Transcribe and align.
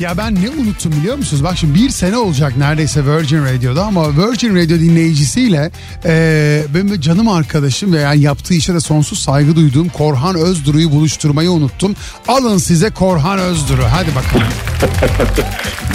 Ya 0.00 0.16
ben 0.16 0.34
ne 0.34 0.50
unuttum 0.50 0.92
biliyor 0.92 1.16
musunuz? 1.16 1.44
Bak 1.44 1.58
şimdi 1.58 1.74
bir 1.74 1.90
sene 1.90 2.16
olacak 2.16 2.56
neredeyse 2.56 3.06
Virgin 3.06 3.44
Radio'da 3.44 3.84
ama 3.84 4.08
Virgin 4.16 4.56
Radio 4.56 4.78
dinleyicisiyle 4.78 5.70
e, 6.04 6.64
benim 6.74 7.00
canım 7.00 7.28
arkadaşım 7.28 7.92
ve 7.92 8.00
yani 8.00 8.20
yaptığı 8.20 8.54
işe 8.54 8.74
de 8.74 8.80
sonsuz 8.80 9.18
saygı 9.18 9.56
duyduğum 9.56 9.88
Korhan 9.88 10.36
Özduru'yu 10.36 10.90
buluşturmayı 10.90 11.50
unuttum. 11.50 11.96
Alın 12.28 12.58
size 12.58 12.90
Korhan 12.90 13.38
Özduru. 13.38 13.82
Hadi 13.90 14.10
bakalım. 14.14 14.52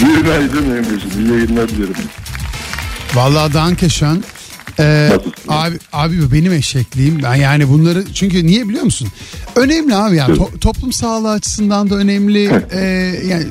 Günaydın 0.00 0.76
Emre'ciğim. 0.76 1.26
İyi 1.26 1.32
yayınlar 1.32 1.68
dilerim. 1.68 1.94
Vallahi 3.14 3.54
Dankeschön. 3.54 4.24
Ee, 4.78 5.10
abi 5.48 5.78
abi 5.92 6.32
benim 6.32 6.52
eşekliğim 6.52 7.22
ben 7.22 7.34
yani 7.34 7.68
bunları 7.68 8.04
çünkü 8.14 8.46
niye 8.46 8.68
biliyor 8.68 8.84
musun? 8.84 9.08
Önemli 9.56 9.96
abi 9.96 10.16
yani 10.16 10.36
to- 10.36 10.58
toplum 10.58 10.92
sağlığı 10.92 11.30
açısından 11.30 11.90
da 11.90 11.94
önemli 11.94 12.64
ee, 12.72 12.80
yani, 13.26 13.44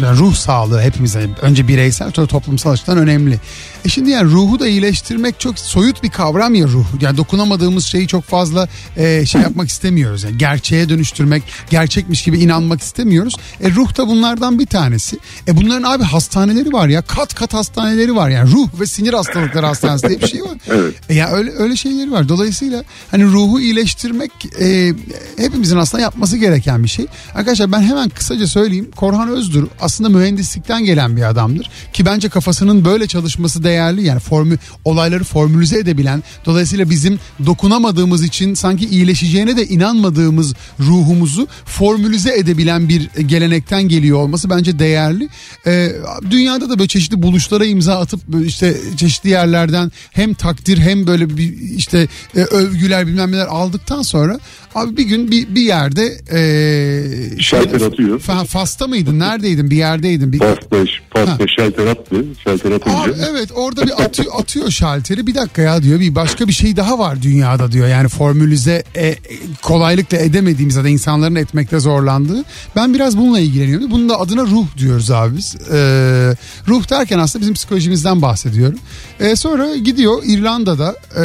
yani 0.00 0.18
ruh 0.18 0.34
sağlığı 0.34 0.82
hepimize 0.82 1.26
önce 1.42 1.68
bireysel 1.68 2.12
sonra 2.12 2.26
toplumsal 2.26 2.70
açıdan 2.70 2.98
önemli. 2.98 3.40
E 3.84 3.88
şimdi 3.88 4.10
yani 4.10 4.30
ruhu 4.30 4.60
da 4.60 4.68
iyileştirmek 4.68 5.40
çok 5.40 5.58
soyut 5.58 6.02
bir 6.02 6.10
kavram 6.10 6.54
ya 6.54 6.66
ruh. 6.66 6.86
Yani 7.00 7.16
dokunamadığımız 7.16 7.84
şeyi 7.84 8.08
çok 8.08 8.24
fazla 8.24 8.68
e, 8.96 9.26
şey 9.26 9.40
yapmak 9.40 9.68
istemiyoruz. 9.68 10.22
Yani 10.24 10.38
gerçeğe 10.38 10.88
dönüştürmek, 10.88 11.42
gerçekmiş 11.70 12.22
gibi 12.22 12.38
inanmak 12.38 12.80
istemiyoruz. 12.80 13.36
E 13.60 13.70
ruh 13.70 13.96
da 13.96 14.08
bunlardan 14.08 14.58
bir 14.58 14.66
tanesi. 14.66 15.18
E 15.48 15.56
bunların 15.56 15.82
abi 15.82 16.04
hastaneleri 16.04 16.72
var 16.72 16.88
ya. 16.88 17.02
Kat 17.02 17.34
kat 17.34 17.54
hastaneleri 17.54 18.16
var 18.16 18.28
yani. 18.30 18.50
Ruh 18.50 18.68
ve 18.80 18.86
sinir 18.86 19.12
hastalıkları 19.12 19.66
hastanesi 19.66 20.08
diye 20.08 20.20
bir 20.20 20.28
şey 20.28 20.42
var. 20.42 20.59
Evet. 20.68 20.94
Ya 21.10 21.28
öyle 21.30 21.50
öyle 21.50 21.76
şeyleri 21.76 22.10
var. 22.12 22.28
Dolayısıyla 22.28 22.84
hani 23.10 23.24
ruhu 23.24 23.60
iyileştirmek 23.60 24.30
e, 24.60 24.92
hepimizin 25.36 25.76
aslında 25.76 26.02
yapması 26.02 26.36
gereken 26.36 26.84
bir 26.84 26.88
şey. 26.88 27.06
Arkadaşlar 27.34 27.72
ben 27.72 27.82
hemen 27.82 28.08
kısaca 28.08 28.46
söyleyeyim. 28.46 28.90
Korhan 28.96 29.28
Özdur 29.28 29.66
aslında 29.80 30.08
mühendislikten 30.08 30.84
gelen 30.84 31.16
bir 31.16 31.22
adamdır. 31.22 31.70
Ki 31.92 32.06
bence 32.06 32.28
kafasının 32.28 32.84
böyle 32.84 33.06
çalışması 33.06 33.64
değerli. 33.64 34.06
Yani 34.06 34.20
formü 34.20 34.56
olayları 34.84 35.24
formülize 35.24 35.78
edebilen. 35.78 36.22
Dolayısıyla 36.46 36.90
bizim 36.90 37.18
dokunamadığımız 37.46 38.24
için 38.24 38.54
sanki 38.54 38.88
iyileşeceğine 38.88 39.56
de 39.56 39.66
inanmadığımız 39.66 40.54
ruhumuzu 40.80 41.48
formülize 41.64 42.38
edebilen 42.38 42.88
bir 42.88 43.08
gelenekten 43.26 43.82
geliyor 43.82 44.18
olması 44.18 44.50
bence 44.50 44.78
değerli. 44.78 45.28
E, 45.66 45.92
dünyada 46.30 46.70
da 46.70 46.78
böyle 46.78 46.88
çeşitli 46.88 47.22
buluşlara 47.22 47.64
imza 47.64 48.00
atıp 48.00 48.20
işte 48.46 48.76
çeşitli 48.96 49.30
yerlerden 49.30 49.92
hem 50.10 50.34
takdir 50.50 50.78
hem 50.78 51.06
böyle 51.06 51.36
bir 51.36 51.58
işte 51.76 52.08
e, 52.36 52.40
övgüler 52.40 53.06
bilmem 53.06 53.32
neler 53.32 53.46
aldıktan 53.46 54.02
sonra 54.02 54.40
abi 54.74 54.96
bir 54.96 55.02
gün 55.04 55.30
bir, 55.30 55.54
bir 55.54 55.60
yerde 55.62 56.06
e, 56.32 57.40
Şalter 57.40 57.80
atıyor. 57.80 58.20
Fa- 58.20 58.46
Fas'ta 58.46 58.86
mıydın? 58.86 59.18
Neredeydin? 59.18 59.70
Bir 59.70 59.76
yerdeydin. 59.76 60.32
Bir, 60.32 60.38
Pasta, 60.38 60.76
pasta 61.10 61.44
şalter 61.58 61.86
attı. 61.86 62.24
Şalter 62.44 62.72
atınca. 62.72 62.98
Abi 62.98 63.12
evet 63.30 63.48
orada 63.54 63.82
bir 63.86 64.02
atıyor, 64.02 64.32
atıyor 64.40 64.70
şalteri 64.70 65.26
bir 65.26 65.34
dakika 65.34 65.62
ya 65.62 65.82
diyor 65.82 66.00
bir 66.00 66.14
başka 66.14 66.48
bir 66.48 66.52
şey 66.52 66.76
daha 66.76 66.98
var 66.98 67.22
dünyada 67.22 67.72
diyor 67.72 67.88
yani 67.88 68.08
formülize 68.08 68.82
e, 68.94 69.06
e, 69.06 69.16
kolaylıkla 69.62 70.18
edemediğimiz 70.18 70.76
ya 70.76 70.84
da 70.84 70.88
insanların 70.88 71.34
etmekte 71.34 71.80
zorlandığı 71.80 72.44
ben 72.76 72.94
biraz 72.94 73.18
bununla 73.18 73.40
ilgileniyorum 73.40 73.90
bunun 73.90 74.08
da 74.08 74.20
adına 74.20 74.42
ruh 74.42 74.66
diyoruz 74.78 75.10
abi 75.10 75.36
biz 75.36 75.56
Ee, 75.72 76.34
ruh 76.68 76.90
derken 76.90 77.18
aslında 77.18 77.42
bizim 77.42 77.54
psikolojimizden 77.54 78.22
bahsediyorum 78.22 78.78
Ee, 79.20 79.36
sonra 79.36 79.76
gidiyor 79.76 80.22
İrlanda'da 80.26 80.96
e, 81.16 81.20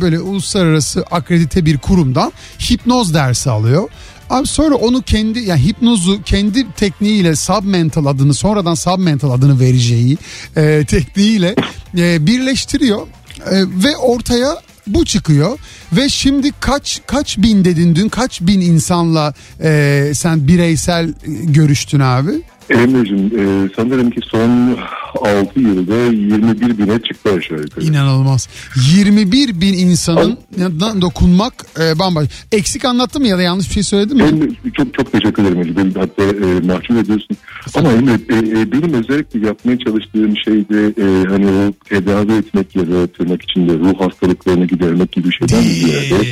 böyle 0.00 0.20
uluslararası 0.20 1.04
akredite 1.10 1.66
bir 1.66 1.78
kurumdan 1.78 2.32
hipnoz 2.70 3.14
dersi 3.14 3.50
alıyor 3.50 3.88
Abi 4.30 4.46
sonra 4.46 4.74
onu 4.74 5.02
kendi 5.02 5.38
yani 5.38 5.64
hipnozu 5.64 6.22
kendi 6.22 6.72
tekniğiyle 6.72 7.36
submental 7.36 8.06
adını 8.06 8.34
sonradan 8.34 8.74
submental 8.74 9.30
adını 9.30 9.60
vereceği 9.60 10.18
e, 10.56 10.84
tekniğiyle 10.88 11.54
e, 11.98 12.26
birleştiriyor 12.26 13.06
E, 13.40 13.52
ve 13.84 13.96
ortaya 13.96 14.56
bu 14.86 15.04
çıkıyor 15.04 15.58
ve 15.92 16.08
şimdi 16.08 16.52
kaç 16.60 17.00
kaç 17.06 17.38
bin 17.38 17.64
dedin 17.64 17.94
dün 17.94 18.08
kaç 18.08 18.40
bin 18.40 18.60
insanla 18.60 19.34
e, 19.62 20.12
sen 20.14 20.48
bireysel 20.48 21.14
görüştün 21.26 22.00
abi? 22.00 22.42
Emre'cim 22.70 23.26
e, 23.26 23.70
sanırım 23.76 24.10
ki 24.10 24.20
son 24.24 24.78
6 25.14 25.60
yılda 25.60 25.96
21 25.96 26.78
bine 26.78 27.00
çıktı 27.02 27.30
aşağı 27.38 27.58
yukarı. 27.58 27.84
İnanılmaz. 27.84 28.48
21 28.94 29.60
bin 29.60 29.74
insanın 29.74 30.38
yanına 30.58 31.00
dokunmak 31.00 31.66
e, 31.80 31.98
bambaşka. 31.98 32.34
Eksik 32.52 32.84
anlattım 32.84 33.22
mı 33.22 33.28
ya 33.28 33.38
da 33.38 33.42
yanlış 33.42 33.68
bir 33.68 33.74
şey 33.74 33.82
söyledim 33.82 34.16
mi? 34.16 34.22
Emre, 34.22 34.50
çok 34.76 34.94
çok 34.94 35.12
teşekkür 35.12 35.42
ederim 35.42 35.60
Emre. 35.60 35.76
Beni 35.76 35.92
hatta 35.94 36.22
e, 36.22 36.60
mahcup 36.66 36.96
ediyorsun. 36.96 37.36
Ama 37.74 37.92
Emre 37.92 38.12
e, 38.12 38.60
e, 38.60 38.72
benim 38.72 38.94
özellikle 38.94 39.46
yapmaya 39.46 39.78
çalıştığım 39.78 40.36
şey 40.36 40.68
de 40.68 40.86
e, 40.86 41.28
hani 41.28 41.46
o 41.46 41.72
tedavi 41.88 42.32
etmek 42.32 42.76
ya 42.76 42.82
da 42.82 43.06
tırnak 43.06 43.42
içinde 43.42 43.72
ruh 43.72 44.00
hastalıklarını 44.00 44.66
gidermek 44.66 45.12
gibi 45.12 45.32
şeyden 45.32 45.62
ziyade 45.62 46.26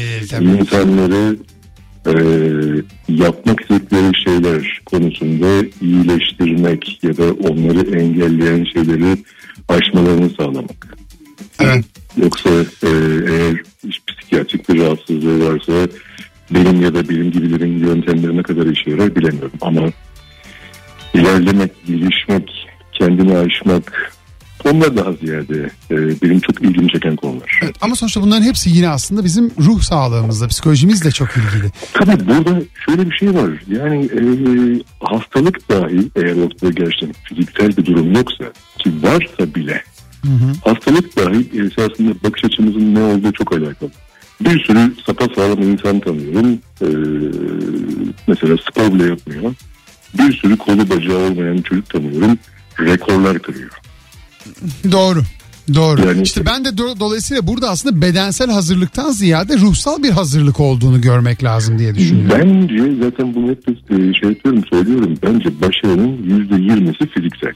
insanları 0.59 1.37
e, 2.07 2.13
yapmak 3.09 3.61
istedikleri 3.61 4.13
şeyler 4.25 4.81
konusunda 4.87 5.67
iyileştirmek 5.81 7.05
ya 7.05 7.17
da 7.17 7.33
onları 7.33 8.01
engelleyen 8.01 8.65
şeyleri 8.65 9.17
aşmalarını 9.69 10.31
sağlamak. 10.31 10.99
Evet. 11.61 11.85
Yoksa 12.17 12.51
e, 12.83 12.91
eğer 13.29 13.63
psikiyatrik 14.07 14.69
bir 14.69 14.81
rahatsızlığı 14.81 15.53
varsa 15.53 15.89
benim 16.51 16.81
ya 16.81 16.95
da 16.95 17.09
benim 17.09 17.31
gibilerin 17.31 17.79
yöntemleri 17.79 18.37
ne 18.37 18.43
kadar 18.43 18.67
işe 18.67 18.91
yarar 18.91 19.17
bilemiyorum. 19.17 19.59
Ama 19.61 19.93
ilerlemek, 21.15 21.87
gelişmek, 21.87 22.69
kendini 22.93 23.37
aşmak 23.37 24.13
onlar 24.65 24.97
daha 24.97 25.13
ziyade 25.13 25.71
e, 25.91 25.97
benim 26.23 26.41
çok 26.41 26.63
ilgimi 26.63 26.93
çeken 26.93 27.17
konular. 27.17 27.61
Evet, 27.63 27.77
ama 27.81 27.95
sonuçta 27.95 28.23
bunların 28.23 28.43
hepsi 28.43 28.71
yine 28.71 28.89
aslında 28.89 29.25
bizim 29.25 29.51
ruh 29.61 29.81
sağlığımızla, 29.81 30.49
psikolojimizle 30.49 31.11
çok 31.11 31.29
ilgili. 31.37 31.73
Tabii 31.93 32.29
burada 32.29 32.63
şöyle 32.87 33.11
bir 33.11 33.17
şey 33.17 33.35
var. 33.35 33.51
Yani 33.69 34.05
e, 34.05 34.21
hastalık 35.01 35.69
dahi 35.69 36.11
eğer 36.17 36.37
ortada 36.37 36.71
gerçekten 36.71 37.13
fiziksel 37.25 37.77
bir 37.77 37.87
durum 37.87 38.13
yoksa 38.13 38.45
ki 38.79 38.93
varsa 39.03 39.55
bile 39.55 39.83
hastalık 40.65 41.17
dahi 41.17 41.67
esasında 41.67 42.15
bakış 42.25 42.45
açımızın 42.45 42.95
ne 42.95 43.01
olduğu 43.03 43.33
çok 43.33 43.53
alakalı. 43.53 43.91
Bir 44.41 44.65
sürü 44.65 44.95
sapasağlam 45.07 45.63
insan 45.63 46.01
tanıyorum. 46.01 46.59
E, 46.83 46.89
mesela 48.27 48.57
spor 48.57 48.95
bile 48.95 49.07
yapmıyor. 49.07 49.55
Bir 50.19 50.33
sürü 50.33 50.57
kolu 50.57 50.91
bacağı 50.91 51.19
olmayan 51.19 51.57
çocuk 51.57 51.91
tanıyorum. 51.91 52.39
Rekorlar 52.81 53.39
kırıyor. 53.39 53.71
Doğru. 54.93 55.23
Doğru. 55.75 56.07
Yani- 56.07 56.23
işte 56.23 56.47
ben 56.47 56.65
de 56.65 56.69
do- 56.69 57.01
dolayısıyla 57.01 57.47
burada 57.47 57.71
aslında 57.71 58.03
bedensel 58.03 58.51
hazırlıktan 58.51 59.11
ziyade 59.11 59.57
ruhsal 59.59 60.03
bir 60.03 60.11
hazırlık 60.11 60.61
olduğunu 60.61 61.01
görmek 61.01 61.45
lazım 61.45 61.79
diye 61.79 61.95
düşünüyorum. 61.95 62.69
Bence 62.69 63.05
zaten 63.05 63.35
bunu 63.35 63.51
hep 63.51 63.69
e, 63.69 64.15
şey 64.15 64.29
yapıyorum 64.29 64.65
söylüyorum. 64.71 65.15
Bence 65.23 65.61
başarının 65.61 66.23
yüzde 66.23 66.55
yirmisi 66.55 67.07
fiziksel. 67.09 67.55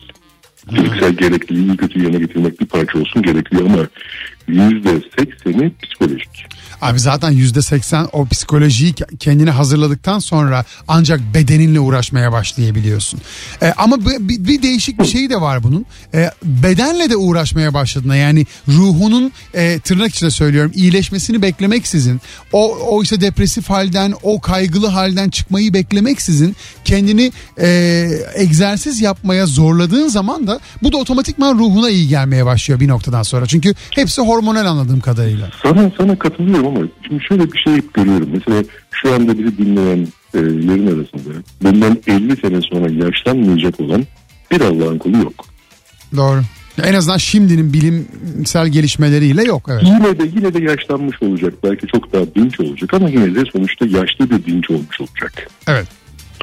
Fiziksel 0.70 1.12
gerekliliği 1.12 1.66
iyi 1.66 1.76
kötü 1.76 2.02
yerine 2.02 2.18
getirmek 2.18 2.60
bir 2.60 2.66
parça 2.66 2.98
olsun 2.98 3.22
gerekiyor 3.22 3.62
ama 3.66 3.86
yüzde 4.48 5.02
sekseni 5.18 5.72
psikolojik. 5.82 6.46
Abi 6.80 7.00
zaten 7.00 7.30
yüzde 7.30 7.62
seksen 7.62 8.06
o 8.12 8.26
psikolojiyi 8.26 8.92
ke- 8.94 9.16
kendine 9.18 9.50
hazırladıktan 9.50 10.18
sonra 10.18 10.64
ancak 10.88 11.20
bedeninle 11.34 11.80
uğraşmaya 11.80 12.32
başlayabiliyorsun. 12.32 13.20
E, 13.62 13.72
ama 13.76 14.00
bir, 14.06 14.46
bir- 14.48 14.62
değişik 14.62 14.98
bir 15.00 15.04
şey 15.04 15.30
de 15.30 15.40
var 15.40 15.62
bunun. 15.62 15.86
E, 16.14 16.30
bedenle 16.44 17.10
de 17.10 17.16
uğraşmaya 17.16 17.74
başladığında 17.74 18.16
yani 18.16 18.46
ruhunun 18.68 19.32
e, 19.54 19.78
tırnak 19.78 20.14
içinde 20.14 20.30
söylüyorum 20.30 20.72
iyileşmesini 20.74 21.42
beklemeksizin 21.42 22.20
o, 22.52 22.76
o 22.78 23.02
işte 23.02 23.20
depresif 23.20 23.70
halden 23.70 24.14
o 24.22 24.40
kaygılı 24.40 24.86
halden 24.86 25.28
çıkmayı 25.28 25.74
beklemeksizin 25.74 26.56
kendini 26.84 27.32
e, 27.60 28.08
egzersiz 28.34 29.00
yapmaya 29.00 29.46
zorladığın 29.46 30.08
zaman 30.08 30.46
da 30.46 30.60
bu 30.82 30.92
da 30.92 30.96
otomatikman 30.96 31.58
ruhuna 31.58 31.90
iyi 31.90 32.08
gelmeye 32.08 32.46
başlıyor 32.46 32.80
bir 32.80 32.88
noktadan 32.88 33.22
sonra. 33.22 33.46
Çünkü 33.46 33.74
hepsi 33.90 34.20
hormonal 34.32 34.66
anladığım 34.66 35.00
kadarıyla. 35.00 35.50
Sana 35.62 35.90
sana 35.98 36.18
katılıyorum 36.18 36.66
ama 36.66 36.80
şimdi 37.08 37.24
şöyle 37.24 37.52
bir 37.52 37.58
şey 37.58 37.80
görüyorum. 37.94 38.28
Mesela 38.32 38.64
şu 38.90 39.14
anda 39.14 39.38
bizi 39.38 39.58
dinleyen 39.58 40.08
e, 40.34 40.38
yerin 40.38 40.86
arasında 40.86 41.34
bundan 41.62 41.98
50 42.06 42.36
sene 42.36 42.60
sonra 42.60 43.06
yaşlanmayacak 43.06 43.80
olan 43.80 44.04
bir 44.50 44.60
Allah'ın 44.60 44.98
kulu 44.98 45.16
yok. 45.16 45.44
Doğru. 46.16 46.42
En 46.82 46.94
azından 46.94 47.16
şimdinin 47.16 47.72
bilimsel 47.72 48.68
gelişmeleriyle 48.68 49.42
yok 49.42 49.68
evet. 49.72 49.82
Yine 49.86 50.18
de 50.18 50.30
yine 50.36 50.54
de 50.54 50.64
yaşlanmış 50.64 51.22
olacak. 51.22 51.54
Belki 51.64 51.86
çok 51.86 52.12
daha 52.12 52.34
dinç 52.34 52.60
olacak 52.60 52.94
ama 52.94 53.08
yine 53.08 53.34
de 53.34 53.44
sonuçta 53.52 53.86
yaşlı 53.86 54.30
bir 54.30 54.44
dinç 54.44 54.70
olmuş 54.70 55.00
olacak. 55.00 55.50
Evet. 55.68 55.86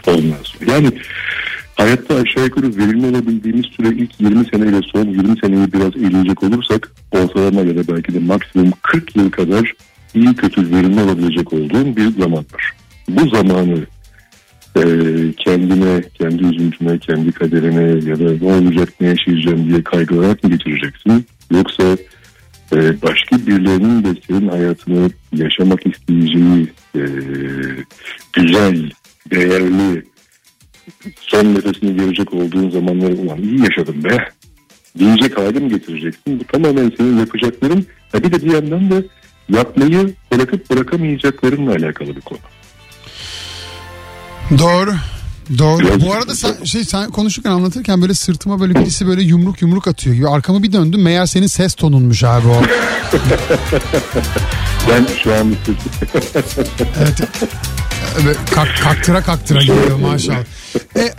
Olmaz. 0.08 0.54
Yani 0.68 0.92
hayatta 1.80 2.16
aşağı 2.16 2.44
yukarı 2.44 2.78
verimli 2.78 3.64
süre 3.64 3.88
ilk 3.88 4.22
20 4.22 4.46
seneyle 4.46 4.80
son 4.94 5.06
20 5.06 5.40
seneyi 5.40 5.74
biraz 5.74 5.96
eleyecek 5.96 6.44
olursak 6.44 6.92
ortalama 7.12 7.62
ya 7.62 7.78
da 7.78 7.96
belki 7.96 8.14
de 8.14 8.20
maksimum 8.20 8.72
40 8.82 9.16
yıl 9.16 9.32
kadar 9.32 9.74
iyi 10.16 10.36
kötü 10.36 10.72
verimli 10.72 11.02
olabilecek 11.02 11.54
olduğum 11.54 11.96
bir 11.96 12.12
zaman 12.12 12.46
var. 12.54 12.74
Bu 13.10 13.30
zamanı 13.30 13.78
e, 14.76 14.84
kendine, 15.38 16.02
kendi 16.14 16.44
üzüntüne, 16.44 16.98
kendi 16.98 17.32
kaderine 17.32 18.10
ya 18.10 18.20
da 18.20 18.46
ne 18.46 18.54
olacak, 18.54 18.90
ne 19.02 19.08
yaşayacağım 19.08 19.70
diye 19.70 19.84
kaygılarak 19.84 20.44
mı 20.44 20.50
geçireceksin? 20.50 21.26
Yoksa 21.52 21.84
e, 22.74 23.02
başka 23.02 23.38
birilerinin 23.48 24.04
de 24.04 24.20
senin 24.28 24.48
hayatını 24.48 25.10
yaşamak 25.36 25.80
isteyeceği 25.88 26.68
e, 26.96 27.04
güzel, 28.34 28.92
değerli, 29.32 30.04
son 31.22 31.56
nefesini 31.56 32.02
verecek 32.06 32.34
olduğun 32.34 32.70
zamanları 32.70 33.14
ulan 33.14 33.38
iyi 33.42 33.60
yaşadım 33.60 34.04
be 34.04 34.30
diyecek 35.00 35.38
hale 35.38 35.60
mi 35.60 35.70
getireceksin? 35.70 36.40
Bu 36.40 36.44
tamamen 36.44 36.92
senin 36.98 37.20
yapacakların. 37.20 37.86
Ha 38.12 38.24
bir 38.24 38.32
de 38.32 38.46
bir 38.46 38.54
yandan 38.54 38.92
da 38.92 38.96
yapmayı 39.50 40.14
bırakıp 40.34 40.70
bırakamayacaklarınla 40.70 41.72
alakalı 41.72 42.16
bir 42.16 42.22
konu. 42.22 42.40
Doğru. 44.60 44.94
Doğru. 45.58 45.80
Biraz- 45.80 46.06
Bu 46.06 46.14
arada 46.14 46.36
sen, 46.36 46.64
şey 46.64 46.84
sen 46.84 47.12
konuşurken 47.12 47.52
anlatırken 47.52 48.02
böyle 48.02 48.14
sırtıma 48.14 48.60
böyle 48.60 48.76
birisi 48.76 49.08
böyle 49.08 49.22
yumruk 49.24 49.62
yumruk 49.62 49.88
atıyor 49.88 50.16
gibi. 50.16 50.28
Arkamı 50.28 50.64
bir 50.64 50.72
döndüm 50.72 51.02
meğer 51.04 51.26
senin 51.26 51.48
ses 51.48 51.74
tonunmuş 51.76 52.24
abi 52.24 52.48
o. 52.48 52.62
Ben 54.90 55.06
şu 55.24 55.34
an 55.34 55.56
Evet. 58.24 58.38
Kaktıra 58.84 59.22
kaktıra 59.22 59.60
geliyor 59.60 60.00
maşallah. 60.00 60.38
E, 60.96 61.14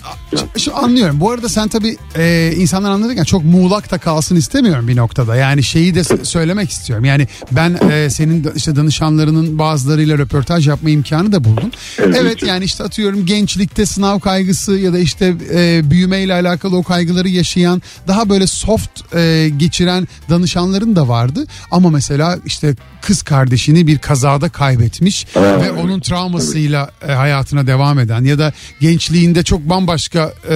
şu 0.58 0.76
anlıyorum. 0.76 1.20
Bu 1.20 1.30
arada 1.30 1.48
sen 1.48 1.68
tabii 1.68 1.96
e, 2.16 2.52
insanlar 2.56 2.90
anlatırken 2.90 3.24
çok 3.24 3.44
muğlak 3.44 3.90
da 3.90 3.98
kalsın 3.98 4.36
istemiyorum 4.36 4.88
bir 4.88 4.96
noktada. 4.96 5.36
Yani 5.36 5.62
şeyi 5.62 5.94
de 5.94 6.04
söylemek 6.24 6.70
istiyorum. 6.70 7.04
Yani 7.04 7.28
ben 7.52 7.78
e, 7.90 8.10
senin 8.10 8.52
işte 8.56 8.76
danışanlarının 8.76 9.58
bazılarıyla 9.58 10.18
röportaj 10.18 10.68
yapma 10.68 10.90
imkanı 10.90 11.32
da 11.32 11.44
buldum. 11.44 11.70
Evet. 11.98 12.16
Evet 12.20 12.42
yani 12.42 12.64
işte 12.64 12.84
atıyorum 12.84 13.26
gençlikte 13.26 13.86
sınav 13.86 14.20
kaygısı 14.20 14.72
ya 14.78 14.92
da 14.92 14.98
işte 14.98 15.34
e, 15.54 15.90
büyümeyle 15.90 16.34
alakalı 16.34 16.76
o 16.76 16.82
kaygıları 16.82 17.28
yaşayan 17.28 17.82
daha 18.08 18.28
böyle 18.28 18.46
soft 18.46 19.14
e, 19.14 19.50
geçiren 19.56 20.08
danışanların 20.30 20.96
da 20.96 21.08
vardı. 21.08 21.46
Ama 21.70 21.90
mesela 21.90 22.38
işte 22.46 22.74
kız 23.00 23.22
kardeşini 23.22 23.86
bir 23.86 23.98
kazada 23.98 24.48
kaybetmiş 24.48 25.26
ve 25.36 25.72
onun 25.72 26.00
travmasıyla 26.00 26.90
e, 27.08 27.12
hayatına 27.12 27.66
devam 27.66 27.98
eden 27.98 28.24
ya 28.24 28.38
da 28.38 28.52
gençliğinde 28.80 29.42
çok 29.42 29.59
bambaşka 29.64 30.32
e, 30.50 30.54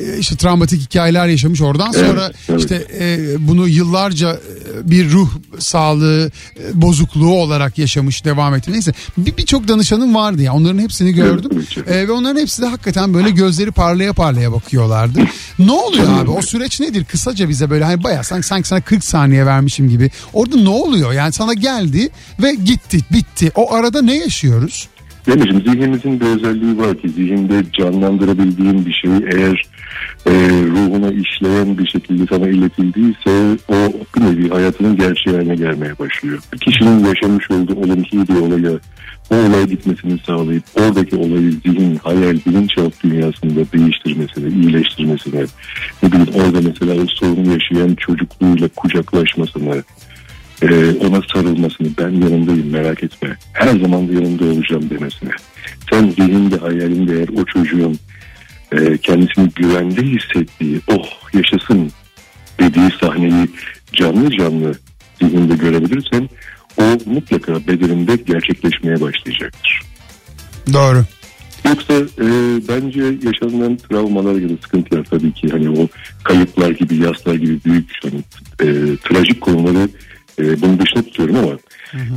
e, 0.00 0.18
işte 0.18 0.36
travmatik 0.36 0.82
hikayeler 0.82 1.26
yaşamış 1.26 1.62
oradan 1.62 1.92
Evet, 1.96 2.08
sonra 2.10 2.32
evet. 2.48 2.60
işte 2.60 2.86
e, 3.00 3.18
bunu 3.38 3.68
yıllarca 3.68 4.30
e, 4.32 4.90
bir 4.90 5.10
ruh 5.10 5.30
sağlığı 5.58 6.30
e, 6.60 6.82
bozukluğu 6.82 7.34
olarak 7.34 7.78
yaşamış 7.78 8.24
devam 8.24 8.54
etti. 8.54 8.72
Neyse 8.72 8.92
bir 9.18 9.36
birçok 9.36 9.68
danışanım 9.68 10.14
vardı 10.14 10.42
ya 10.42 10.52
onların 10.54 10.78
hepsini 10.78 11.12
gördüm 11.12 11.64
ki. 11.64 11.80
E, 11.86 12.08
ve 12.08 12.12
onların 12.12 12.40
hepsi 12.40 12.62
de 12.62 12.66
hakikaten 12.66 13.14
böyle 13.14 13.30
gözleri 13.30 13.70
parlaya 13.70 14.12
parlaya 14.12 14.52
bakıyorlardı. 14.52 15.20
Ne 15.58 15.72
oluyor 15.72 16.18
abi 16.20 16.30
o 16.30 16.42
süreç 16.42 16.80
nedir 16.80 17.04
kısaca 17.04 17.48
bize 17.48 17.70
böyle 17.70 17.84
hani 17.84 18.04
bayağı 18.04 18.24
sanki, 18.24 18.46
sanki 18.46 18.68
sana 18.68 18.80
40 18.80 19.04
saniye 19.04 19.46
vermişim 19.46 19.88
gibi 19.88 20.10
orada 20.32 20.56
ne 20.56 20.68
oluyor 20.68 21.12
yani 21.12 21.32
sana 21.32 21.54
geldi 21.54 22.08
ve 22.42 22.54
gitti 22.54 22.98
bitti 23.12 23.52
o 23.54 23.74
arada 23.74 24.02
ne 24.02 24.14
yaşıyoruz? 24.18 24.88
Demişim 25.26 25.60
zihnimizin 25.60 26.20
bir 26.20 26.26
özelliği 26.26 26.78
var 26.78 26.98
ki 26.98 27.08
zihinde 27.08 27.62
canlandırabildiğin 27.72 28.86
bir 28.86 28.92
şey 28.92 29.10
eğer 29.10 29.62
e, 30.26 30.32
ruhuna 30.62 31.10
işleyen 31.10 31.78
bir 31.78 31.86
şekilde 31.86 32.26
sana 32.30 32.48
iletildiyse 32.48 33.56
o 33.68 33.92
bir 34.16 34.20
nevi 34.20 34.48
hayatının 34.48 34.96
gerçeği 34.96 35.36
haline 35.36 35.54
gelmeye 35.54 35.98
başlıyor. 35.98 36.38
Bir 36.52 36.58
kişinin 36.58 37.04
yaşamış 37.04 37.50
olduğu 37.50 37.74
olumsuz 37.74 38.28
bir 38.28 38.40
olaya 38.40 38.78
o 39.30 39.34
olay 39.34 39.66
gitmesini 39.66 40.18
sağlayıp 40.18 40.64
oradaki 40.74 41.16
olayı 41.16 41.52
zihin, 41.52 41.96
hayal, 41.96 42.38
bilinçaltı 42.46 43.10
dünyasında 43.10 43.60
değiştirmesine, 43.72 44.48
iyileştirmesine, 44.48 45.44
ne 46.02 46.12
bileyim 46.12 46.28
orada 46.34 46.60
mesela 46.68 47.02
o 47.02 47.06
sorunu 47.06 47.52
yaşayan 47.52 47.94
çocukluğuyla 47.94 48.68
kucaklaşmasına, 48.76 49.74
e, 50.62 50.92
ona 50.92 51.22
sarılmasını 51.32 51.88
ben 51.98 52.10
yanındayım 52.10 52.70
merak 52.70 53.02
etme 53.02 53.36
her 53.52 53.80
zaman 53.80 54.08
da 54.08 54.12
yanında 54.12 54.44
olacağım 54.44 54.90
demesine 54.90 55.30
sen 55.90 56.10
zihinde 56.10 56.56
hayalinde 56.56 57.16
eğer 57.16 57.28
o 57.28 57.44
çocuğun 57.44 57.98
e, 58.72 58.98
kendisini 58.98 59.50
güvende 59.50 60.02
hissettiği 60.02 60.80
oh 60.88 61.34
yaşasın 61.34 61.92
dediği 62.60 62.90
sahneyi 63.00 63.48
canlı 63.92 64.30
canlı 64.30 64.72
zihninde 65.22 65.56
görebilirsen 65.56 66.28
o 66.76 66.82
mutlaka 67.06 67.54
bedeninde 67.66 68.16
gerçekleşmeye 68.16 69.00
başlayacaktır. 69.00 69.80
Doğru. 70.72 71.04
Yoksa 71.68 71.94
e, 71.94 72.26
bence 72.68 73.00
yaşanılan 73.00 73.76
travmalar 73.76 74.34
ya 74.34 74.48
da 74.48 74.52
sıkıntılar 74.62 75.04
tabii 75.04 75.32
ki 75.32 75.48
hani 75.50 75.70
o 75.70 75.88
kayıplar 76.24 76.70
gibi 76.70 76.96
yaslar 76.96 77.34
gibi 77.34 77.58
büyük 77.64 77.90
hani, 78.02 78.18
e, 78.60 78.96
trajik 78.96 79.40
konuları 79.40 79.88
e, 80.38 80.62
bunun 80.62 80.78
dışına 80.78 81.02
tutuyorum 81.02 81.36
ama 81.36 81.58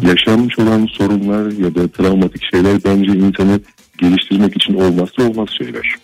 yaşanmış 0.01 0.59
olan 0.59 0.87
sorunlar 0.91 1.51
ya 1.51 1.75
da 1.75 1.87
travmatik 1.87 2.43
şeyler 2.51 2.83
bence 2.85 3.11
insanı 3.11 3.59
geliştirmek 3.97 4.55
için 4.55 4.73
olmazsa 4.73 5.23
olmaz 5.23 5.49
şeyler. 5.57 5.95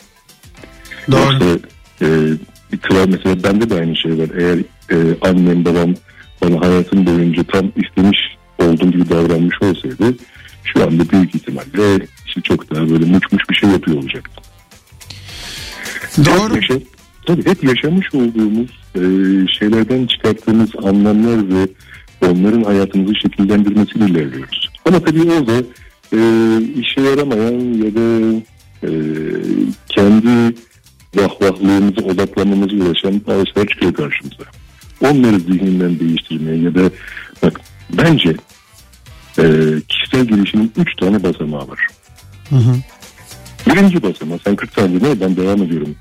Doğru. 1.12 1.22
Yoksa 1.22 1.46
e, 2.02 2.08
bir 2.72 2.78
travma 2.78 3.06
mesela 3.06 3.44
bende 3.44 3.70
de 3.70 3.76
aynı 3.76 3.98
şey 3.98 4.18
var. 4.18 4.30
Eğer 4.38 4.58
e, 4.92 5.18
annem 5.22 5.66
babam 5.66 5.94
bana 6.42 6.68
hayatım 6.68 7.06
boyunca 7.06 7.44
tam 7.44 7.72
istemiş 7.76 8.20
olduğum 8.60 8.92
gibi 8.92 9.10
davranmış 9.10 9.62
olsaydı 9.62 10.18
şu 10.64 10.84
anda 10.84 11.10
büyük 11.10 11.36
ihtimalle 11.36 12.08
işte 12.26 12.42
çok 12.42 12.76
daha 12.76 12.90
böyle 12.90 13.06
muç 13.06 13.24
muç 13.32 13.42
bir 13.50 13.56
şey 13.56 13.70
yapıyor 13.70 13.98
olacaktım. 13.98 14.44
Doğru. 16.18 16.56
Hep, 16.56 16.70
yaşa, 16.70 16.80
tabii 17.26 17.46
hep 17.46 17.64
yaşamış 17.64 18.14
olduğumuz 18.14 18.70
e, 18.96 19.02
şeylerden 19.60 20.08
çıkarttığımız 20.08 20.70
anlamlar 20.84 21.50
ve 21.50 21.68
onların 22.22 22.64
hayatımızı 22.64 23.16
şekillendirmesiyle 23.16 24.06
ilerliyoruz. 24.06 24.70
Ama 24.86 25.00
tabii 25.00 25.32
orada 25.32 25.58
e, 26.14 26.20
işe 26.80 27.02
yaramayan 27.02 27.84
ya 27.84 27.96
da 27.96 28.36
e, 28.84 28.90
kendi 29.90 30.56
vahvahlığımıza 31.16 32.02
odaklanmamıza 32.02 32.76
ulaşan 32.76 33.22
şeyler 33.28 33.68
çıkıyor 33.70 33.94
karşımıza. 33.94 34.44
Onları 35.02 35.40
zihninden 35.40 36.00
değiştirmeye 36.00 36.58
ya 36.58 36.76
da 36.76 36.90
bak 37.44 37.62
bence 37.98 38.36
e, 39.40 39.44
kişisel 39.90 40.26
gelişimin 40.26 40.72
üç 40.78 40.96
tane 40.96 41.24
basamağı 41.24 41.68
var. 41.68 41.80
Hı 42.50 42.56
hı. 42.56 42.76
Birinci 43.68 44.04
basamağı 44.04 44.40
sen 44.44 44.56
40 44.56 44.74
saniye 44.74 45.00
ne 45.00 45.22
ben 45.22 45.36
devam 45.36 45.64
ediyorum. 45.64 45.96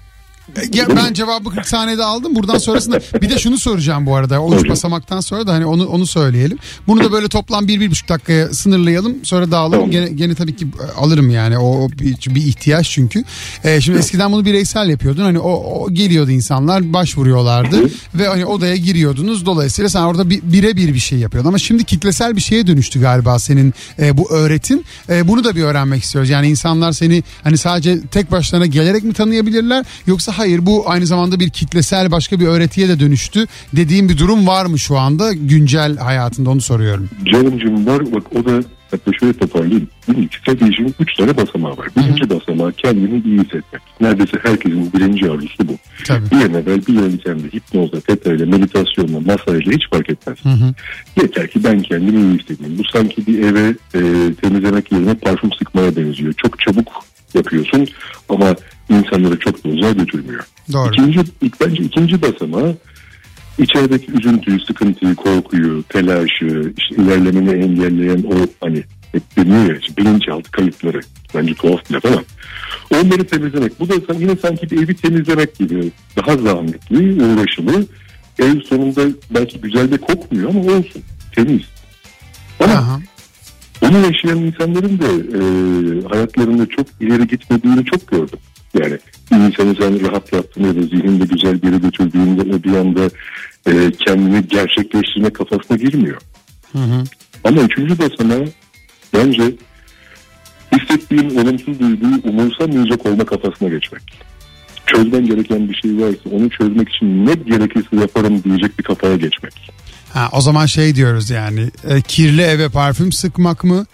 Ya 0.73 0.97
ben 0.97 1.13
cevabı 1.13 1.51
40 1.51 1.69
saniyede 1.69 2.05
aldım. 2.05 2.35
Buradan 2.35 2.59
sonrasında 2.59 3.01
bir 3.23 3.31
de 3.31 3.39
şunu 3.39 3.59
soracağım 3.59 4.07
bu 4.07 4.17
arada. 4.17 4.43
O 4.43 4.55
üç 4.55 4.69
basamaktan 4.69 5.21
sonra 5.21 5.47
da 5.47 5.53
hani 5.53 5.67
onu 5.67 5.87
onu 5.87 6.07
söyleyelim. 6.07 6.59
Bunu 6.87 7.05
da 7.05 7.13
böyle 7.13 7.29
toplam 7.29 7.69
bir 7.69 7.81
bir 7.81 7.91
buçuk 7.91 8.09
dakikaya 8.09 8.49
sınırlayalım. 8.49 9.25
Sonra 9.25 9.51
dağılalım. 9.51 9.91
Gene, 9.91 10.09
gene 10.09 10.35
tabii 10.35 10.57
ki 10.57 10.67
e, 10.67 11.01
alırım 11.01 11.31
yani. 11.31 11.59
O, 11.59 11.85
o 11.85 11.91
bir, 11.91 12.35
bir 12.35 12.47
ihtiyaç 12.47 12.91
çünkü. 12.91 13.25
Ee, 13.65 13.81
şimdi 13.81 13.99
eskiden 13.99 14.33
bunu 14.33 14.45
bireysel 14.45 14.89
yapıyordun. 14.89 15.23
Hani 15.23 15.39
o, 15.39 15.51
o 15.51 15.91
geliyordu 15.91 16.31
insanlar 16.31 16.93
başvuruyorlardı 16.93 17.77
ve 18.15 18.29
hani 18.29 18.47
odaya 18.47 18.77
giriyordunuz. 18.77 19.47
Dolayısıyla 19.47 19.89
sen 19.89 20.03
orada 20.03 20.31
bir, 20.31 20.43
birebir 20.43 20.95
bir 20.95 20.99
şey 20.99 21.19
yapıyordun. 21.19 21.49
Ama 21.49 21.59
şimdi 21.59 21.85
kitlesel 21.85 22.37
bir 22.37 22.41
şeye 22.41 22.67
dönüştü 22.67 23.01
galiba 23.01 23.39
senin 23.39 23.75
e, 23.99 24.17
bu 24.17 24.31
öğretin. 24.31 24.85
E, 25.09 25.29
bunu 25.29 25.45
da 25.45 25.57
bir 25.57 25.63
öğrenmek 25.63 26.05
istiyoruz. 26.05 26.31
Yani 26.31 26.49
insanlar 26.49 26.93
seni 26.93 27.23
hani 27.45 27.59
sadece 27.59 28.01
tek 28.01 28.31
başlarına 28.31 28.67
gelerek 28.67 29.05
mi 29.05 29.13
tanıyabilirler 29.13 29.85
yoksa 30.07 30.34
hayır 30.39 30.67
bu 30.67 30.91
aynı 30.91 31.07
zamanda 31.07 31.41
bir 31.41 31.51
kitlesel 31.51 32.11
başka 32.11 32.41
bir 32.41 32.47
öğretiye 32.47 32.89
de 32.89 33.01
dönüştü 33.01 33.47
dediğim 33.77 34.09
bir 34.09 34.19
durum 34.19 34.47
var 34.47 34.67
mı 34.67 34.79
şu 34.79 34.99
anda 34.99 35.33
güncel 35.33 35.97
hayatında 35.97 36.51
onu 36.51 36.61
soruyorum. 36.61 37.11
Canımcığım 37.33 37.87
var 37.87 38.13
bak 38.13 38.37
o 38.37 38.45
da 38.45 38.63
hatta 38.91 39.11
şöyle 39.21 39.33
toparlayayım. 39.33 39.89
Değil 40.09 40.29
Kişisel 40.29 40.55
gelişimin 40.55 40.95
üç 41.01 41.15
tane 41.15 41.37
basamağı 41.37 41.77
var. 41.77 41.89
Birinci 41.97 42.31
basamağı 42.31 42.73
kendini 42.73 43.23
iyi 43.25 43.39
hissetmek. 43.39 43.83
Neredeyse 44.01 44.39
herkesin 44.43 44.93
birinci 44.93 45.31
arzusu 45.31 45.69
bu. 45.69 45.77
Tabii. 46.05 46.31
Bir 46.31 46.37
an 46.37 46.55
evvel 46.55 46.87
bir 46.87 46.95
yöntemle, 46.95 47.49
hipnozla, 47.49 48.01
tetrayla, 48.01 48.47
meditasyonla, 48.47 49.21
masajla 49.21 49.73
hiç 49.73 49.91
fark 49.91 50.11
etmez. 50.11 50.39
Hı 50.45 50.49
hı. 50.49 50.75
Yeter 51.23 51.51
ki 51.51 51.65
ben 51.65 51.83
kendimi 51.83 52.23
iyi 52.23 52.39
hissedeyim. 52.39 52.79
Bu 52.79 52.85
sanki 52.85 53.27
bir 53.27 53.39
eve 53.43 53.69
e, 53.95 54.35
temizlemek 54.35 54.93
yerine 54.93 55.15
parfüm 55.15 55.53
sıkmaya 55.53 55.97
benziyor. 55.97 56.33
Çok 56.33 56.61
çabuk 56.61 57.05
yapıyorsun 57.35 57.87
ama 58.29 58.57
insanları 58.91 59.39
çok 59.39 59.65
da 59.65 59.69
uzağa 59.69 59.93
götürmüyor. 59.93 60.45
Doğru. 60.73 60.93
İkinci, 60.93 61.21
ilk, 61.43 61.61
bence 61.61 61.83
ikinci 61.83 62.23
basamağı 62.23 62.77
içerideki 63.59 64.13
üzüntüyü, 64.13 64.61
sıkıntıyı, 64.61 65.15
korkuyu, 65.15 65.83
telaşı, 65.83 66.73
işte 66.79 67.03
ilerlemeni 67.03 67.51
engelleyen 67.51 68.25
o 68.29 68.35
hani 68.61 68.85
hep 69.13 69.37
deniyor 69.37 69.71
ya 69.71 69.77
işte 69.77 69.97
bilinçaltı 69.97 70.51
kayıpları. 70.51 71.01
Bence 71.35 71.55
tuhaf 71.55 71.91
bir 71.91 71.95
laf 71.95 72.05
ama 72.05 72.23
onları 72.95 73.27
temizlemek. 73.27 73.81
Bu 73.81 73.89
da 73.89 74.15
yine 74.19 74.37
sanki 74.37 74.71
bir 74.71 74.85
evi 74.85 74.97
temizlemek 74.97 75.59
gibi. 75.59 75.91
Daha 76.17 76.37
zahmetli, 76.37 77.25
uğraşılı. 77.25 77.87
Ev 78.39 78.61
sonunda 78.61 79.03
belki 79.31 79.61
güzel 79.61 79.93
de 79.93 79.97
kokmuyor 79.97 80.51
ama 80.51 80.61
olsun. 80.61 81.03
Temiz. 81.35 81.63
Ama 82.61 82.73
Aha. 82.73 83.01
Onu 83.83 83.99
yaşayan 83.99 84.39
insanların 84.39 84.99
da 84.99 85.07
e, 85.07 85.43
hayatlarında 86.09 86.67
çok 86.67 86.87
ileri 87.01 87.27
gitmediğini 87.27 87.85
çok 87.85 88.07
gördüm. 88.07 88.39
Yani 88.75 88.99
insanı 89.31 89.77
sen 89.81 90.09
rahatlattığında 90.09 90.67
ya 90.67 90.77
da 90.77 90.83
zihinde 90.83 91.25
güzel 91.25 91.63
bir 91.63 91.67
yere 91.67 91.79
götürdüğünde 91.79 92.65
bir 92.65 92.77
anda 92.77 93.11
e, 93.67 93.91
kendini 93.91 94.49
gerçekleştirme 94.49 95.31
kafasına 95.31 95.77
girmiyor. 95.77 96.21
Hı 96.73 96.79
hı. 96.79 97.05
Ama 97.45 97.63
üçüncü 97.63 97.99
basamağı 97.99 98.45
bence 99.15 99.43
hissettiğin 100.73 101.31
olumsuz 101.31 101.81
duyguyu 101.81 102.21
umursamayacak 102.25 103.07
olma 103.07 103.25
kafasına 103.25 103.69
geçmek. 103.69 104.03
Çözmen 104.87 105.27
gereken 105.27 105.69
bir 105.69 105.75
şey 105.75 105.99
varsa 105.99 106.31
onu 106.31 106.51
çözmek 106.51 106.89
için 106.89 107.27
ne 107.27 107.35
gerekirse 107.35 107.97
yaparım 107.97 108.45
diyecek 108.45 108.79
bir 108.79 108.85
kafaya 108.85 109.17
geçmek. 109.17 109.71
Ha, 110.15 110.29
o 110.33 110.41
zaman 110.41 110.67
şey 110.67 110.95
diyoruz 110.95 111.31
yani 111.31 111.71
e, 111.89 112.03
kirli 112.03 112.43
eve 112.43 112.69
parfüm 112.69 113.13
sıkmak 113.13 113.65
mı 113.65 113.87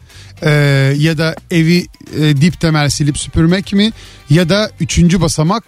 E, 0.43 0.51
ya 0.99 1.19
da 1.19 1.35
evi 1.51 1.87
e, 2.21 2.37
dip 2.37 2.61
temel 2.61 2.89
silip 2.89 3.19
süpürmek 3.19 3.73
mi 3.73 3.91
ya 4.31 4.49
da 4.49 4.71
üçüncü 4.81 5.21
basamak 5.21 5.65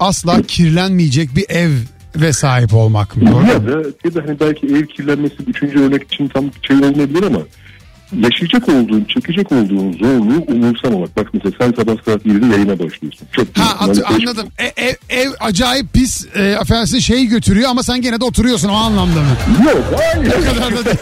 asla 0.00 0.42
kirlenmeyecek 0.42 1.36
bir 1.36 1.44
ev 1.48 1.70
ve 2.16 2.32
sahip 2.32 2.74
olmak 2.74 3.16
mı? 3.16 3.30
Doğru? 3.30 3.46
Ya 3.46 3.66
da, 3.66 3.88
ya 4.04 4.14
da 4.14 4.22
hani 4.26 4.40
belki 4.40 4.66
ev 4.66 4.86
kirlenmesi 4.86 5.34
üçüncü 5.46 5.80
örnek 5.80 6.02
için 6.12 6.28
tam 6.28 6.44
olmayabilir 6.70 7.22
ama 7.22 7.40
yaşayacak 8.22 8.68
olduğun, 8.68 9.04
çekecek 9.14 9.52
olduğun 9.52 9.92
zorluğu 9.92 10.44
umursamamak. 10.48 11.16
Bak 11.16 11.26
mesela 11.34 11.52
sen 11.60 11.72
sabah 11.76 11.94
saat 12.04 12.26
7'de 12.26 12.46
yayına 12.54 12.72
başlıyorsun. 12.78 13.26
Çok 13.32 13.46
Ha 13.58 13.76
at- 13.80 14.10
anladım. 14.12 14.48
E, 14.58 14.64
ev, 14.86 14.94
ev 15.08 15.30
acayip 15.40 15.92
pis 15.92 16.26
e, 16.36 16.56
affedersin 16.56 16.98
şey 16.98 17.26
götürüyor 17.26 17.70
ama 17.70 17.82
sen 17.82 18.00
gene 18.02 18.20
de 18.20 18.24
oturuyorsun 18.24 18.68
o 18.68 18.72
anlamda 18.74 19.20
mı? 19.20 19.26
Yok 19.64 19.84
hayır. 19.96 20.32
O 20.32 20.54
kadar 20.54 20.76
da 20.76 20.84
değil. 20.84 20.96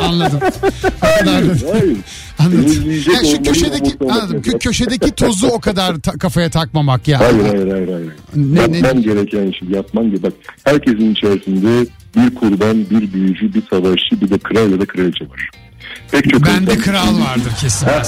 anladım. 0.00 0.40
Da 1.02 1.26
değil. 1.26 1.64
hayır. 1.72 1.96
Anladım. 2.38 2.60
Temizleyecek 2.64 3.14
Ya 3.14 3.24
şu 3.30 3.42
köşedeki 3.42 3.92
anladım. 4.10 4.40
Kö- 4.40 4.58
köşedeki 4.58 5.10
tozu 5.12 5.46
o 5.46 5.60
kadar 5.60 5.96
ta- 6.00 6.12
kafaya 6.12 6.50
takmamak 6.50 7.08
ya. 7.08 7.20
Hayır 7.20 7.40
hayır 7.40 7.70
hayır. 7.70 7.88
hayır. 7.92 8.12
Ne- 8.36 8.72
ne- 8.72 8.78
yapman 8.78 9.02
gereken 9.02 9.52
şey 9.58 9.68
yapman 9.68 10.04
gereken. 10.04 10.22
Bak 10.30 10.32
herkesin 10.64 11.12
içerisinde 11.12 11.86
bir 12.16 12.34
kurban, 12.34 12.76
bir 12.90 13.12
büyücü, 13.12 13.54
bir 13.54 13.62
savaşçı, 13.70 14.20
bir 14.20 14.30
de 14.30 14.38
kral 14.38 14.70
ya 14.72 14.80
da 14.80 14.86
kraliçe 14.86 15.24
var. 15.28 15.50
Pek 16.10 16.30
çok 16.30 16.46
Bende 16.46 16.72
insan- 16.72 16.82
kral 16.82 17.20
vardır 17.20 17.52
kesin 17.60 17.86
Ha. 17.86 18.02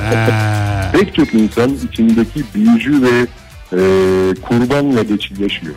Ha. 0.00 0.90
Pek 0.92 1.14
çok 1.14 1.34
insan 1.34 1.74
içindeki 1.92 2.44
büyücü 2.54 3.02
ve 3.02 3.26
e, 3.72 3.78
kurbanla 4.42 5.02
geçi 5.02 5.42
yaşıyor. 5.42 5.74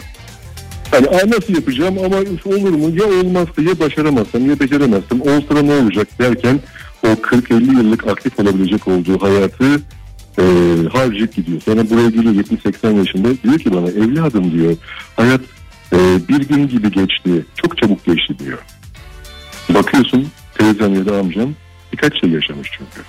Hani 0.91 1.07
"Aa, 1.07 1.27
nasıl 1.27 1.55
yapacağım 1.55 1.95
ama 2.05 2.15
olur 2.45 2.69
mu 2.69 2.89
ya 2.99 3.05
olmazsa 3.05 3.61
ya 3.61 3.79
başaramazsam 3.79 4.49
ya 4.49 4.59
beceremezsem 4.59 5.21
olsa 5.21 5.61
ne 5.61 5.73
olacak 5.73 6.07
derken 6.19 6.59
o 7.03 7.07
40-50 7.07 7.77
yıllık 7.77 8.07
aktif 8.07 8.39
olabilecek 8.39 8.87
olduğu 8.87 9.21
hayatı 9.21 9.81
e, 10.39 10.43
harcayıp 10.93 11.35
gidiyor. 11.35 11.61
Sonra 11.65 11.89
buraya 11.89 12.09
geliyor 12.09 12.33
70-80 12.33 12.97
yaşında 12.97 13.27
diyor 13.43 13.59
ki 13.59 13.73
bana 13.73 13.87
evladım 13.89 14.51
diyor 14.51 14.75
hayat 15.15 15.41
e, 15.93 15.97
bir 16.29 16.39
gün 16.47 16.67
gibi 16.67 16.91
geçti 16.91 17.45
çok 17.55 17.77
çabuk 17.77 18.05
geçti 18.05 18.39
diyor. 18.39 18.57
Bakıyorsun 19.73 20.27
teyzem 20.57 20.93
ya 20.93 21.05
da 21.05 21.19
amcam 21.19 21.53
birkaç 21.93 22.21
şey 22.21 22.29
yaşamış 22.29 22.69
çünkü. 22.77 23.01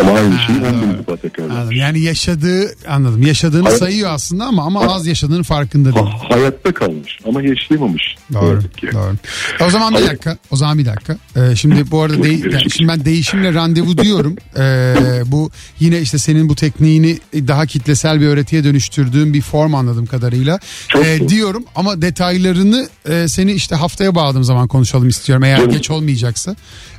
Ama 0.00 0.12
aynı 0.12 0.38
şeyi 0.46 0.58
Ha, 0.58 0.66
10 0.68 0.82
bin 0.82 0.98
defa. 0.98 1.42
Anladım. 1.54 1.72
Yani 1.76 2.00
yaşadığı 2.00 2.74
anladım. 2.88 3.22
Yaşadığını 3.22 3.62
Hayır. 3.64 3.78
sayıyor 3.78 4.10
aslında 4.10 4.44
ama 4.44 4.62
ama 4.64 4.80
az 4.94 5.06
yaşadığının 5.06 5.42
farkında 5.42 5.94
değil. 5.94 6.06
Ha- 6.06 6.30
hayatta 6.36 6.74
kalmış 6.74 7.18
ama 7.28 7.42
yaşayamamış. 7.42 8.02
Doğru. 8.32 8.60
ki. 8.62 8.88
Doğru. 8.92 9.16
O 9.66 9.70
zaman 9.70 9.90
bir 9.92 9.96
Hayır. 9.98 10.08
dakika. 10.10 10.36
O 10.50 10.56
zaman 10.56 10.78
bir 10.78 10.86
dakika. 10.86 11.16
Ee, 11.36 11.56
şimdi 11.56 11.90
bu 11.90 12.02
arada 12.02 12.18
Dur, 12.18 12.24
de- 12.24 12.30
bir 12.30 12.52
yani 12.52 12.70
şimdi 12.70 12.88
ben 12.92 13.04
değişimle 13.04 13.54
randevu 13.54 13.98
diyorum. 13.98 14.36
Ee, 14.58 14.94
bu 15.26 15.50
yine 15.80 16.00
işte 16.00 16.18
senin 16.18 16.48
bu 16.48 16.54
tekniğini 16.54 17.18
daha 17.34 17.66
kitlesel 17.66 18.20
bir 18.20 18.26
öğretiye 18.26 18.64
dönüştürdüğün 18.64 19.34
bir 19.34 19.40
form 19.42 19.74
anladığım 19.74 20.06
kadarıyla. 20.06 20.58
Çok 20.88 21.06
Ee, 21.06 21.20
doğru. 21.20 21.28
diyorum 21.28 21.64
ama 21.76 22.02
detaylarını 22.02 22.88
e, 23.08 23.28
seni 23.28 23.52
işte 23.52 23.74
haftaya 23.76 24.14
bağladığım 24.14 24.44
zaman 24.44 24.68
konuşalım 24.68 25.08
istiyorum 25.08 25.44
eğer 25.44 25.56
Canım. 25.56 25.70
geç 25.70 25.90
olmayacaksa. 25.90 26.56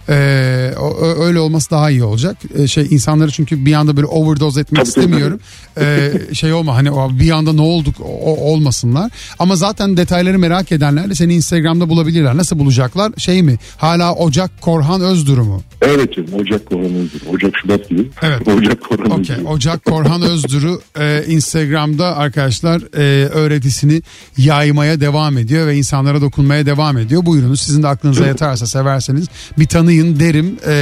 Ee, 0.10 0.74
o- 0.80 0.82
o- 0.86 1.24
öyle 1.25 1.39
olması 1.39 1.72
daha 1.72 1.89
iyi 1.92 2.04
olacak. 2.04 2.38
Ee, 2.58 2.68
şey 2.68 2.87
insanları 2.89 3.32
çünkü 3.32 3.65
bir 3.65 3.74
anda 3.74 3.98
böyle 3.98 4.08
overdose 4.08 4.62
etmek 4.62 4.79
Tabii, 4.82 4.89
istemiyorum. 4.89 5.39
Ee, 5.79 6.12
şey 6.34 6.53
olma 6.53 6.75
hani 6.75 7.20
bir 7.20 7.32
anda 7.32 7.53
ne 7.53 7.62
olduk 7.62 7.96
o- 8.01 8.51
olmasınlar. 8.51 9.12
Ama 9.39 9.56
zaten 9.56 9.98
detayları 9.98 10.39
merak 10.39 10.72
edenler 10.72 11.10
de 11.10 11.15
seni 11.15 11.34
Instagram'da 11.34 11.89
bulabilirler. 11.89 12.38
Nasıl 12.38 12.60
bulacaklar? 12.60 13.12
Şey 13.17 13.44
mi? 13.44 13.58
Hala 13.77 14.13
Ocak 14.13 14.62
Korhan 14.62 15.01
Özdur'u 15.01 15.62
Evet 15.82 16.13
canım 16.13 16.29
Ocak 16.34 16.65
Korhan'ızdır. 16.65 17.22
Ocak 17.34 17.53
Şubat 17.62 17.89
gibi. 17.89 18.10
Evet. 18.22 18.48
Ocak 18.48 18.82
Korhan'ızdır. 18.82 19.34
Okey. 19.34 19.46
Ocak 19.48 19.86
Korhan 19.86 20.22
Özdur'u 20.22 20.82
e, 21.00 21.24
Instagram'da 21.27 22.17
arkadaşlar 22.17 22.82
e, 22.98 23.27
öğretisini 23.27 24.01
yaymaya 24.38 25.01
devam 25.01 25.38
ediyor 25.38 25.67
ve 25.67 25.75
insanlara 25.75 26.22
dokunmaya 26.22 26.65
devam 26.65 26.98
ediyor. 26.98 27.25
Buyurunuz 27.25 27.62
sizin 27.62 27.84
de 27.84 27.88
aklınıza 27.88 28.27
yatarsa 28.27 28.65
severseniz 28.65 29.27
bir 29.60 29.65
tanıyın 29.67 30.20
derim. 30.20 30.58
E, 30.67 30.74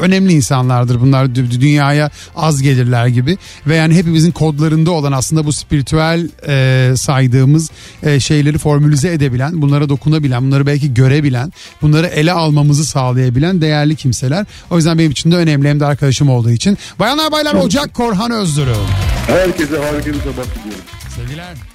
önemli 0.00 0.32
insanlardır 0.32 0.97
bunlar 1.00 1.24
Dü- 1.24 1.60
dünyaya 1.60 2.10
az 2.36 2.62
gelirler 2.62 3.06
gibi 3.06 3.38
ve 3.66 3.76
yani 3.76 3.94
hepimizin 3.94 4.32
kodlarında 4.32 4.90
olan 4.90 5.12
aslında 5.12 5.46
bu 5.46 5.52
spiritüel 5.52 6.28
e, 6.48 6.96
saydığımız 6.96 7.70
e, 8.02 8.20
şeyleri 8.20 8.58
formülize 8.58 9.12
edebilen, 9.12 9.62
bunlara 9.62 9.88
dokunabilen, 9.88 10.46
bunları 10.46 10.66
belki 10.66 10.94
görebilen, 10.94 11.52
bunları 11.82 12.06
ele 12.06 12.32
almamızı 12.32 12.84
sağlayabilen 12.84 13.60
değerli 13.60 13.96
kimseler. 13.96 14.46
O 14.70 14.76
yüzden 14.76 14.98
benim 14.98 15.10
için 15.10 15.32
de 15.32 15.36
önemli 15.36 15.68
hem 15.68 15.80
de 15.80 15.86
arkadaşım 15.86 16.28
olduğu 16.30 16.50
için. 16.50 16.78
Bayanlar 16.98 17.32
baylar 17.32 17.54
Ocak 17.54 17.94
Korhan 17.94 18.30
Özdürü. 18.30 18.74
Herkese 19.26 19.76
harika 19.78 20.06
bir 20.06 20.18
sabah 20.18 20.44
diliyorum. 20.54 20.84
Sevgiler. 21.16 21.67